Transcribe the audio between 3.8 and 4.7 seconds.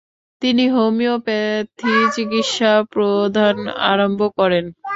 আরম্ভ করেন।